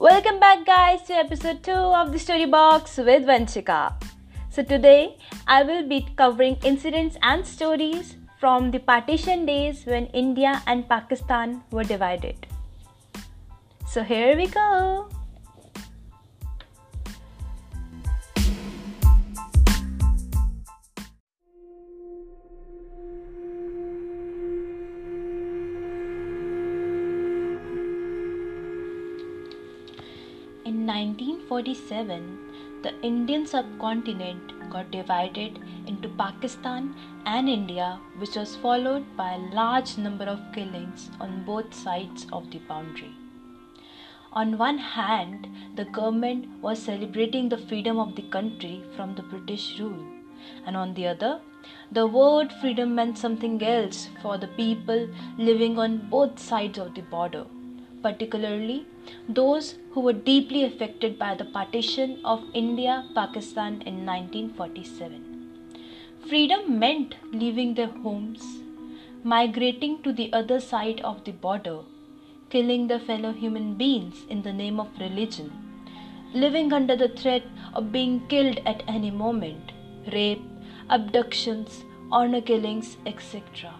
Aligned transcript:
Welcome 0.00 0.38
back, 0.38 0.64
guys, 0.64 1.02
to 1.08 1.14
episode 1.14 1.64
2 1.64 1.72
of 1.72 2.12
the 2.12 2.20
Story 2.20 2.44
Box 2.44 2.98
with 2.98 3.24
Vanchika. 3.24 4.00
So, 4.48 4.62
today 4.62 5.18
I 5.48 5.64
will 5.64 5.88
be 5.88 6.06
covering 6.14 6.56
incidents 6.62 7.16
and 7.20 7.44
stories 7.44 8.14
from 8.38 8.70
the 8.70 8.78
partition 8.78 9.44
days 9.44 9.86
when 9.86 10.06
India 10.22 10.62
and 10.68 10.88
Pakistan 10.88 11.64
were 11.72 11.82
divided. 11.82 12.46
So, 13.88 14.04
here 14.04 14.36
we 14.36 14.46
go. 14.46 15.08
In 30.68 30.86
1947, 30.86 32.38
the 32.82 32.92
Indian 33.00 33.46
subcontinent 33.46 34.52
got 34.68 34.90
divided 34.90 35.58
into 35.86 36.10
Pakistan 36.10 36.94
and 37.24 37.48
India, 37.48 37.98
which 38.18 38.36
was 38.36 38.54
followed 38.56 39.06
by 39.16 39.30
a 39.32 39.54
large 39.60 39.96
number 39.96 40.26
of 40.26 40.52
killings 40.52 41.08
on 41.20 41.42
both 41.46 41.72
sides 41.72 42.26
of 42.34 42.50
the 42.50 42.58
boundary. 42.68 43.14
On 44.34 44.58
one 44.58 44.76
hand, 44.76 45.48
the 45.74 45.86
government 45.86 46.46
was 46.60 46.82
celebrating 46.82 47.48
the 47.48 47.64
freedom 47.68 47.98
of 47.98 48.14
the 48.14 48.28
country 48.38 48.84
from 48.94 49.14
the 49.14 49.22
British 49.22 49.80
rule, 49.80 50.06
and 50.66 50.76
on 50.76 50.92
the 50.92 51.06
other, 51.06 51.40
the 51.90 52.06
word 52.06 52.52
freedom 52.60 52.94
meant 52.94 53.16
something 53.16 53.62
else 53.62 54.10
for 54.20 54.36
the 54.36 54.54
people 54.64 55.08
living 55.38 55.78
on 55.78 56.10
both 56.10 56.38
sides 56.38 56.78
of 56.78 56.94
the 56.94 57.06
border 57.14 57.46
particularly 58.02 58.86
those 59.28 59.76
who 59.92 60.00
were 60.00 60.12
deeply 60.12 60.64
affected 60.64 61.18
by 61.18 61.34
the 61.34 61.44
partition 61.44 62.18
of 62.24 62.44
India 62.54 63.04
Pakistan 63.14 63.82
in 63.82 64.04
1947. 64.06 65.24
Freedom 66.28 66.78
meant 66.78 67.14
leaving 67.32 67.74
their 67.74 67.92
homes, 68.04 68.42
migrating 69.22 70.02
to 70.02 70.12
the 70.12 70.32
other 70.32 70.60
side 70.60 71.00
of 71.00 71.24
the 71.24 71.32
border, 71.32 71.78
killing 72.50 72.86
their 72.86 73.00
fellow 73.00 73.32
human 73.32 73.74
beings 73.74 74.24
in 74.28 74.42
the 74.42 74.52
name 74.52 74.78
of 74.80 75.00
religion, 75.00 75.50
living 76.34 76.72
under 76.72 76.96
the 76.96 77.08
threat 77.08 77.42
of 77.74 77.92
being 77.92 78.26
killed 78.28 78.60
at 78.66 78.82
any 78.86 79.10
moment, 79.10 79.72
rape, 80.12 80.42
abductions, 80.90 81.84
honor 82.10 82.40
killings, 82.40 82.96
etc. 83.06 83.72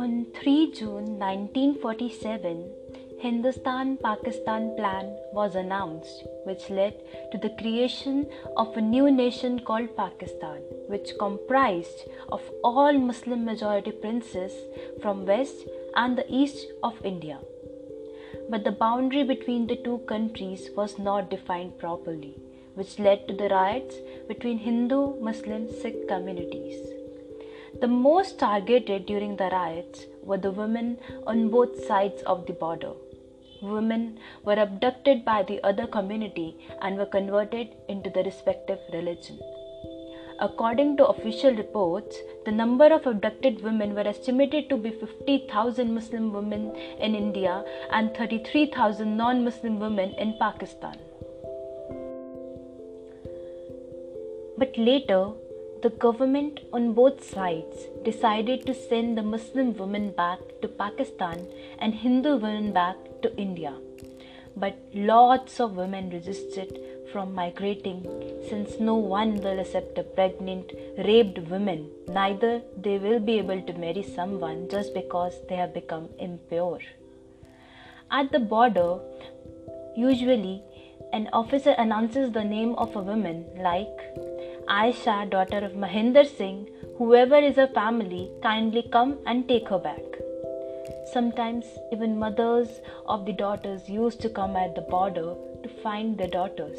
On 0.00 0.12
3 0.34 0.72
June 0.76 1.08
1947, 1.18 2.70
Hindustan-Pakistan 3.18 4.74
plan 4.76 5.14
was 5.34 5.54
announced 5.54 6.22
which 6.46 6.70
led 6.70 6.94
to 7.32 7.36
the 7.42 7.50
creation 7.58 8.26
of 8.56 8.74
a 8.74 8.80
new 8.80 9.10
nation 9.10 9.58
called 9.58 9.94
Pakistan 9.98 10.62
which 10.92 11.10
comprised 11.18 12.00
of 12.32 12.40
all 12.64 12.94
Muslim 13.10 13.44
majority 13.44 13.92
princes 14.04 14.54
from 15.02 15.26
west 15.26 15.68
and 15.96 16.16
the 16.16 16.24
east 16.42 16.64
of 16.82 17.04
India. 17.04 17.38
But 18.48 18.64
the 18.64 18.78
boundary 18.84 19.24
between 19.24 19.66
the 19.66 19.76
two 19.84 19.98
countries 20.14 20.70
was 20.78 20.98
not 20.98 21.28
defined 21.28 21.78
properly 21.78 22.36
which 22.72 22.98
led 22.98 23.28
to 23.28 23.34
the 23.34 23.50
riots 23.50 23.96
between 24.28 24.56
Hindu, 24.56 25.20
Muslim, 25.20 25.68
Sikh 25.82 26.08
communities. 26.08 26.99
The 27.78 27.86
most 27.86 28.38
targeted 28.38 29.06
during 29.06 29.36
the 29.36 29.48
riots 29.50 30.06
were 30.22 30.38
the 30.38 30.50
women 30.50 30.98
on 31.26 31.48
both 31.48 31.84
sides 31.84 32.20
of 32.22 32.46
the 32.46 32.52
border. 32.52 32.92
Women 33.62 34.18
were 34.44 34.58
abducted 34.58 35.24
by 35.24 35.44
the 35.44 35.62
other 35.62 35.86
community 35.86 36.56
and 36.82 36.98
were 36.98 37.06
converted 37.06 37.68
into 37.88 38.10
the 38.10 38.24
respective 38.24 38.80
religion. 38.92 39.38
According 40.40 40.96
to 40.96 41.06
official 41.06 41.54
reports, 41.54 42.16
the 42.44 42.52
number 42.52 42.86
of 42.86 43.06
abducted 43.06 43.62
women 43.62 43.94
were 43.94 44.08
estimated 44.08 44.68
to 44.70 44.76
be 44.76 44.90
50,000 44.90 45.94
Muslim 45.94 46.32
women 46.32 46.74
in 46.98 47.14
India 47.14 47.64
and 47.92 48.14
33,000 48.16 49.16
non 49.16 49.44
Muslim 49.44 49.78
women 49.78 50.10
in 50.14 50.34
Pakistan. 50.40 50.96
But 54.56 54.76
later, 54.76 55.30
the 55.82 55.90
government 55.90 56.60
on 56.72 56.92
both 56.92 57.22
sides 57.24 57.84
decided 58.04 58.66
to 58.66 58.74
send 58.74 59.16
the 59.16 59.22
Muslim 59.22 59.74
women 59.76 60.10
back 60.10 60.38
to 60.60 60.68
Pakistan 60.68 61.46
and 61.78 61.94
Hindu 61.94 62.36
women 62.36 62.72
back 62.72 62.96
to 63.22 63.34
India. 63.36 63.74
But 64.56 64.76
lots 64.92 65.58
of 65.58 65.76
women 65.76 66.10
resisted 66.10 66.78
from 67.12 67.34
migrating 67.34 68.02
since 68.48 68.78
no 68.78 68.94
one 68.94 69.36
will 69.40 69.58
accept 69.58 69.96
a 69.96 70.02
pregnant, 70.02 70.72
raped 70.98 71.38
woman. 71.38 71.90
Neither 72.08 72.60
they 72.76 72.98
will 72.98 73.20
be 73.20 73.38
able 73.38 73.62
to 73.62 73.72
marry 73.72 74.02
someone 74.02 74.68
just 74.68 74.92
because 74.92 75.34
they 75.48 75.56
have 75.56 75.72
become 75.72 76.08
impure. 76.18 76.80
At 78.10 78.32
the 78.32 78.40
border, 78.40 78.98
usually 79.96 80.62
an 81.12 81.28
officer 81.32 81.70
announces 81.70 82.32
the 82.32 82.44
name 82.44 82.74
of 82.74 82.94
a 82.94 83.02
woman 83.02 83.46
like 83.56 84.29
Aisha, 84.70 85.28
daughter 85.28 85.58
of 85.64 85.72
Mahinder 85.72 86.24
Singh, 86.24 86.68
whoever 86.96 87.34
is 87.34 87.56
her 87.56 87.66
family, 87.66 88.30
kindly 88.40 88.88
come 88.92 89.18
and 89.26 89.48
take 89.48 89.68
her 89.68 89.78
back. 89.78 90.04
Sometimes 91.12 91.64
even 91.92 92.16
mothers 92.16 92.68
of 93.08 93.26
the 93.26 93.32
daughters 93.32 93.88
used 93.88 94.20
to 94.20 94.28
come 94.28 94.54
at 94.54 94.76
the 94.76 94.82
border 94.82 95.34
to 95.64 95.68
find 95.82 96.16
their 96.16 96.28
daughters. 96.28 96.78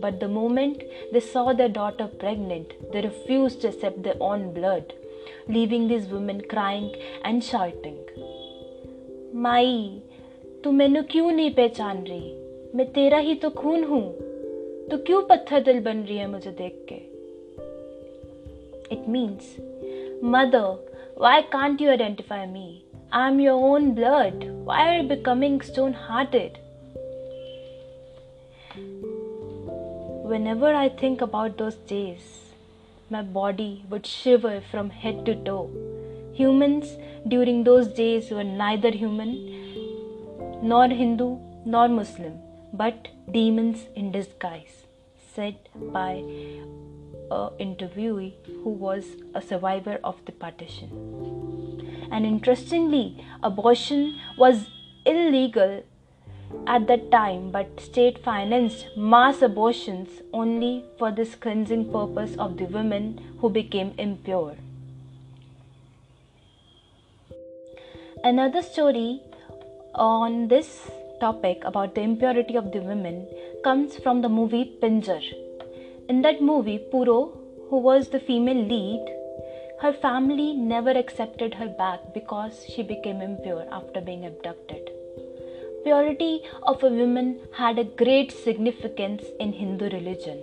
But 0.00 0.18
the 0.18 0.26
moment 0.26 0.82
they 1.12 1.20
saw 1.20 1.52
their 1.52 1.68
daughter 1.68 2.08
pregnant, 2.08 2.72
they 2.92 3.02
refused 3.02 3.60
to 3.60 3.68
accept 3.68 4.02
their 4.02 4.20
own 4.20 4.52
blood, 4.52 4.92
leaving 5.46 5.86
these 5.86 6.08
women 6.08 6.42
crying 6.50 6.90
and 7.22 7.44
shouting. 7.44 7.98
माई 9.34 10.02
तू 10.64 10.72
मैनू 10.72 11.02
क्यों 11.10 11.30
नहीं 11.30 11.54
पहचान 11.54 12.04
रही 12.06 12.34
मैं 12.76 12.92
तेरा 12.92 13.18
ही 13.28 13.34
तो 13.44 13.50
खून 13.62 13.84
हूँ 13.84 14.04
तो 14.90 14.98
क्यों 15.06 15.22
पत्थर 15.28 15.62
दिल 15.62 15.80
बन 15.80 16.02
रही 16.02 16.16
है 16.16 16.26
मुझे 16.30 16.50
देख 16.50 16.84
के 16.88 17.11
It 18.94 19.08
means, 19.08 19.44
Mother, 20.20 20.76
why 21.16 21.42
can't 21.52 21.80
you 21.80 21.90
identify 21.90 22.44
me? 22.46 22.84
I 23.10 23.28
am 23.28 23.40
your 23.40 23.54
own 23.54 23.94
blood. 23.94 24.44
Why 24.64 24.80
are 24.88 25.00
you 25.00 25.08
becoming 25.08 25.60
stone 25.60 25.94
hearted? 25.94 26.58
Whenever 30.32 30.74
I 30.74 30.88
think 30.88 31.20
about 31.20 31.56
those 31.58 31.74
days, 31.94 32.20
my 33.08 33.22
body 33.22 33.84
would 33.88 34.06
shiver 34.06 34.60
from 34.70 34.90
head 34.90 35.24
to 35.26 35.34
toe. 35.46 35.70
Humans 36.34 36.96
during 37.28 37.64
those 37.64 37.88
days 37.88 38.30
were 38.30 38.44
neither 38.44 38.90
human, 38.90 39.32
nor 40.62 40.86
Hindu, 40.88 41.38
nor 41.64 41.88
Muslim, 41.88 42.38
but 42.72 43.08
demons 43.30 43.86
in 43.94 44.12
disguise, 44.12 44.84
said 45.34 45.56
by 45.92 46.24
interviewee 47.60 48.32
who 48.62 48.70
was 48.70 49.16
a 49.34 49.42
survivor 49.42 49.98
of 50.02 50.16
the 50.26 50.32
partition. 50.32 50.90
And 52.10 52.26
interestingly, 52.26 53.24
abortion 53.42 54.18
was 54.36 54.66
illegal 55.06 55.82
at 56.66 56.86
that 56.86 57.10
time, 57.10 57.50
but 57.50 57.80
state 57.80 58.18
financed 58.22 58.86
mass 58.96 59.42
abortions 59.42 60.08
only 60.32 60.84
for 60.98 61.10
this 61.10 61.34
cleansing 61.34 61.90
purpose 61.90 62.36
of 62.38 62.56
the 62.58 62.64
women 62.64 63.18
who 63.40 63.50
became 63.50 63.94
impure. 63.98 64.56
Another 68.24 68.62
story 68.62 69.20
on 69.94 70.48
this 70.48 70.90
topic 71.20 71.62
about 71.64 71.94
the 71.94 72.02
impurity 72.02 72.56
of 72.56 72.72
the 72.72 72.80
women 72.80 73.26
comes 73.64 73.96
from 73.96 74.22
the 74.22 74.28
movie 74.28 74.76
Pinjar 74.82 75.22
in 76.08 76.22
that 76.22 76.40
movie, 76.42 76.78
Puro, 76.78 77.38
who 77.68 77.78
was 77.78 78.08
the 78.08 78.20
female 78.20 78.62
lead, 78.72 79.04
her 79.80 79.92
family 79.92 80.54
never 80.54 80.90
accepted 80.90 81.54
her 81.54 81.68
back 81.68 82.00
because 82.14 82.64
she 82.72 82.82
became 82.82 83.20
impure 83.20 83.66
after 83.72 84.00
being 84.00 84.24
abducted. 84.24 84.90
Purity 85.84 86.42
of 86.62 86.82
a 86.82 86.88
woman 86.88 87.40
had 87.52 87.78
a 87.78 87.84
great 87.84 88.30
significance 88.30 89.24
in 89.40 89.52
Hindu 89.52 89.90
religion. 89.90 90.38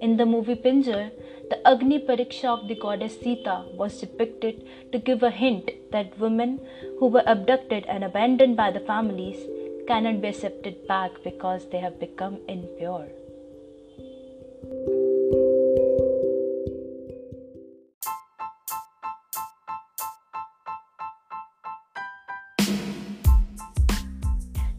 In 0.00 0.16
the 0.16 0.26
movie 0.26 0.56
Pinjar, 0.56 1.10
the 1.50 1.66
Agni 1.68 1.98
Pariksha 1.98 2.46
of 2.46 2.66
the 2.66 2.74
goddess 2.74 3.20
Sita 3.20 3.64
was 3.74 4.00
depicted 4.00 4.66
to 4.92 4.98
give 4.98 5.22
a 5.22 5.30
hint 5.30 5.70
that 5.92 6.18
women 6.18 6.60
who 6.98 7.06
were 7.06 7.24
abducted 7.26 7.84
and 7.86 8.02
abandoned 8.02 8.56
by 8.56 8.70
the 8.70 8.80
families 8.80 9.46
cannot 9.86 10.20
be 10.20 10.28
accepted 10.28 10.86
back 10.88 11.10
because 11.22 11.68
they 11.70 11.78
have 11.78 12.00
become 12.00 12.38
impure. 12.48 13.08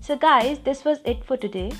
So, 0.01 0.18
guys, 0.18 0.57
this 0.59 0.83
was 0.83 1.00
it 1.06 1.24
for 1.24 1.38
today. 1.38 1.71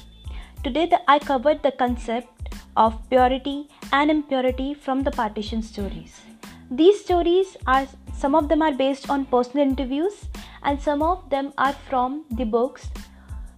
Today, 0.64 0.86
the, 0.86 1.02
I 1.10 1.18
covered 1.18 1.64
the 1.64 1.72
concept 1.72 2.54
of 2.78 2.98
purity 3.10 3.68
and 3.92 4.12
impurity 4.12 4.76
from 4.76 5.02
the 5.02 5.10
partition 5.10 5.64
stories. 5.64 6.22
These 6.70 7.04
stories 7.04 7.58
are 7.66 7.88
some 8.16 8.36
of 8.36 8.48
them 8.48 8.62
are 8.62 8.74
based 8.74 9.10
on 9.10 9.26
personal 9.26 9.68
interviews, 9.68 10.28
and 10.62 10.80
some 10.80 11.02
of 11.02 11.28
them 11.32 11.52
are 11.58 11.74
from 11.90 12.24
the 12.30 12.46
books 12.46 12.92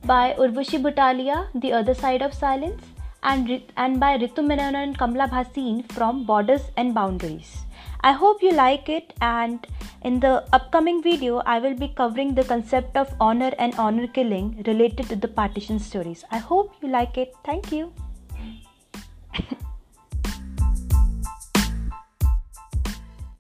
by 0.06 0.34
Urvashi 0.40 0.82
Butalia, 0.82 1.50
The 1.56 1.74
Other 1.74 1.94
Side 1.94 2.22
of 2.22 2.34
Silence, 2.34 2.82
and, 3.24 3.62
and 3.78 4.00
by 4.00 4.18
Ritu 4.18 4.46
Menon 4.46 4.76
and 4.76 4.98
Kamla 4.98 5.30
Bhasin 5.30 5.92
from 5.92 6.26
Borders 6.26 6.72
and 6.78 6.94
Boundaries. 6.94 7.58
I 8.02 8.12
hope 8.12 8.44
you 8.44 8.52
like 8.52 8.90
it 8.90 9.14
and 9.22 9.66
in 10.04 10.20
the 10.20 10.46
upcoming 10.52 11.02
video 11.02 11.38
I 11.46 11.60
will 11.60 11.74
be 11.74 11.88
covering 11.88 12.36
the 12.36 12.44
concept 12.44 12.98
of 12.98 13.14
honor 13.20 13.52
and 13.58 13.74
honor 13.76 14.08
killing 14.08 14.64
related 14.68 15.08
to 15.10 15.16
the 15.16 15.28
partition 15.28 15.80
stories. 15.80 16.26
I 16.32 16.38
hope 16.38 16.74
you 16.82 16.90
like 16.90 17.18
it. 17.18 17.34
Thank 17.46 17.72
you. 17.72 17.94